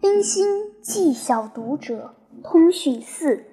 [0.00, 3.44] 冰心记小读者通讯四，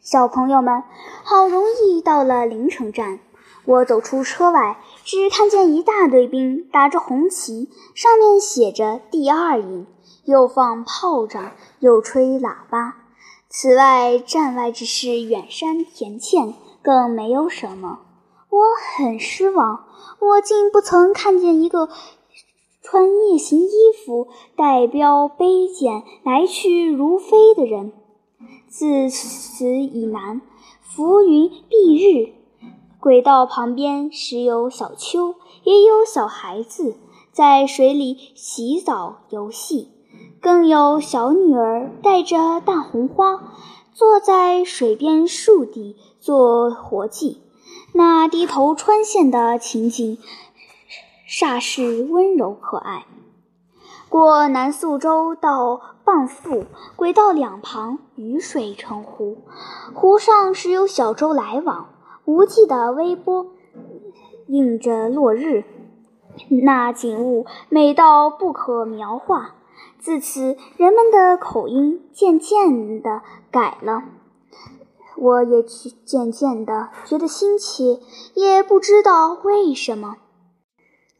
[0.00, 0.82] 小朋友们，
[1.24, 3.18] 好容易到了临城站。
[3.64, 9.86] 我走出车外，只看见一大堆兵打着红旗，上面写着“第二营”，
[10.26, 12.96] 又放炮仗，又吹喇叭。
[13.48, 18.00] 此外，站外只是远山田堑，更没有什么。
[18.48, 18.62] 我
[18.96, 19.86] 很失望，
[20.18, 21.88] 我竟不曾看见一个
[22.82, 23.70] 穿夜行衣
[24.04, 27.92] 服、带镖背剑来去如飞的人。
[28.68, 30.42] 自此以南，
[30.82, 32.32] 浮云蔽日，
[33.00, 36.96] 轨道旁边时有小丘，也有小孩子
[37.30, 39.88] 在水里洗澡游戏。
[40.40, 43.54] 更有小女儿带着大红花，
[43.94, 47.38] 坐在水边树底做活计。
[47.94, 50.18] 那低头穿线的情景，
[51.32, 53.06] 煞是温柔可爱。
[54.10, 59.38] 过南宿州到蚌埠，轨道两旁雨水成湖，
[59.94, 61.88] 湖上时有小舟来往，
[62.26, 63.46] 无际的微波
[64.48, 65.64] 映着落日，
[66.50, 69.54] 那景物美到不可描画。
[69.98, 74.02] 自此，人们的口音渐渐地改了，
[75.16, 78.02] 我也渐渐地觉得新奇，
[78.34, 80.16] 也不知道为什么。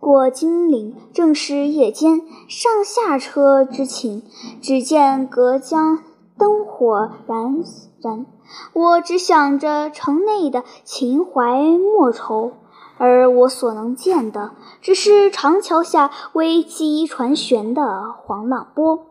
[0.03, 4.25] 过金陵，正是夜间，上下车之情，
[4.61, 6.00] 只见隔江
[6.36, 7.62] 灯火燃
[8.03, 8.27] 燃，
[8.73, 12.50] 我只想着城内的情怀莫愁。
[12.98, 19.06] 而我所能见的，只是长桥下危机船旋的黄浪波。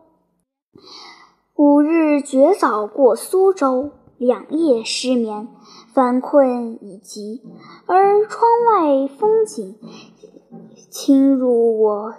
[1.56, 5.48] 五日绝早过苏州，两夜失眠，
[5.94, 7.40] 烦困已极。
[7.86, 9.78] 而窗外风景
[10.90, 12.14] 侵入我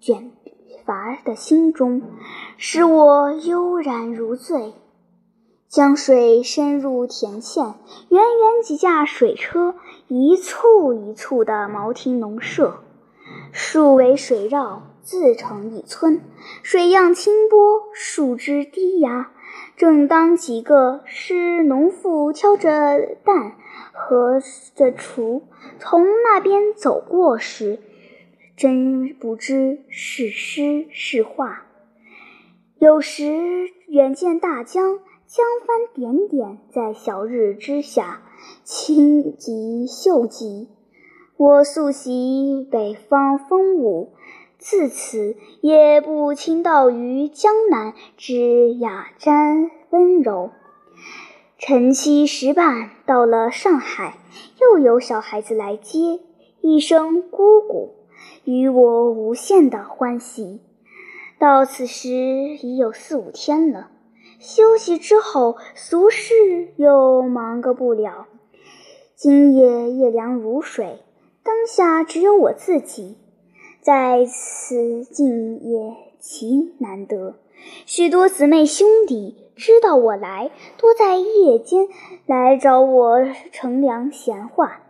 [0.00, 0.30] 卷
[0.84, 2.02] 乏的心中，
[2.56, 4.74] 使我悠然如醉。
[5.68, 7.74] 江水深入田堑，
[8.08, 9.74] 远远几架水车，
[10.06, 12.78] 一簇一簇的茅亭农舍，
[13.52, 16.22] 树围水绕，自成一村。
[16.62, 19.30] 水漾清波，树枝低压。
[19.76, 23.52] 正当几个是农妇挑着担
[23.92, 24.40] 和
[24.74, 25.42] 着锄
[25.78, 27.78] 从那边走过时，
[28.58, 31.62] 真不知是诗是画。
[32.78, 34.98] 有时远见大江。
[35.28, 38.22] 江帆点点在小日之下，
[38.64, 40.68] 清极秀极。
[41.36, 44.14] 我素习北方风物，
[44.56, 50.50] 自此也不倾倒于江南之雅瞻温柔。
[51.58, 54.16] 晨七时半到了上海，
[54.62, 56.20] 又有小孩子来接，
[56.62, 57.96] 一声“姑姑”，
[58.44, 60.60] 与我无限的欢喜。
[61.38, 63.90] 到此时已有四五天了。
[64.40, 68.26] 休息之后，俗事又忙个不了。
[69.16, 71.00] 今夜夜凉如水，
[71.42, 73.16] 灯下只有我自己，
[73.80, 77.34] 在此静夜极难得。
[77.84, 81.88] 许多姊妹兄弟知道我来，多在夜间
[82.26, 83.18] 来找我
[83.50, 84.82] 乘凉闲话。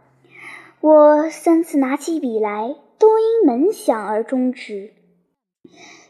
[0.83, 4.93] 我三次拿起笔来，都因门响而终止。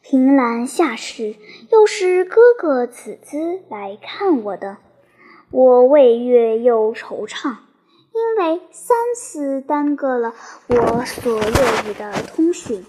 [0.02, 1.36] 凭栏下时，
[1.70, 4.78] 又是哥哥姊姊来看我的，
[5.50, 7.56] 我未悦又惆怅，
[8.14, 10.34] 因为三次耽搁了
[10.68, 12.84] 我所乐意的通讯。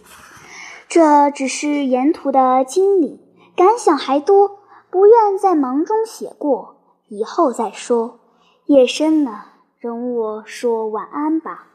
[0.87, 3.19] 这只是沿途的经历，
[3.55, 6.77] 感想还多，不愿在忙中写过，
[7.09, 8.21] 以后再说。
[8.65, 11.67] 夜深了，容我说晚安吧。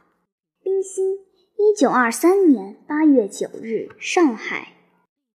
[0.63, 1.19] 冰心，
[1.57, 4.74] 一九二三年八月九日，上海。